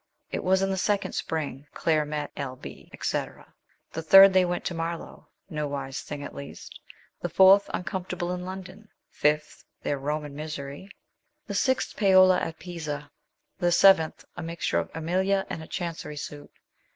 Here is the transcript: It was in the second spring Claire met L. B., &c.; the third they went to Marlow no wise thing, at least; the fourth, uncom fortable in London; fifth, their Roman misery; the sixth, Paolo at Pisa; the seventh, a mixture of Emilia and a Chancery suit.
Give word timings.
It 0.31 0.43
was 0.43 0.63
in 0.63 0.71
the 0.71 0.77
second 0.79 1.11
spring 1.13 1.67
Claire 1.75 2.05
met 2.05 2.31
L. 2.35 2.55
B., 2.55 2.89
&c.; 2.99 3.23
the 3.91 4.01
third 4.01 4.33
they 4.33 4.45
went 4.45 4.65
to 4.65 4.73
Marlow 4.73 5.27
no 5.47 5.67
wise 5.67 6.01
thing, 6.01 6.23
at 6.23 6.33
least; 6.33 6.79
the 7.21 7.29
fourth, 7.29 7.67
uncom 7.67 8.03
fortable 8.07 8.33
in 8.33 8.43
London; 8.43 8.89
fifth, 9.11 9.63
their 9.83 9.99
Roman 9.99 10.33
misery; 10.33 10.89
the 11.45 11.53
sixth, 11.53 11.95
Paolo 11.97 12.33
at 12.37 12.57
Pisa; 12.57 13.11
the 13.59 13.71
seventh, 13.71 14.25
a 14.35 14.41
mixture 14.41 14.79
of 14.79 14.89
Emilia 14.95 15.45
and 15.51 15.61
a 15.61 15.67
Chancery 15.67 16.17
suit. 16.17 16.49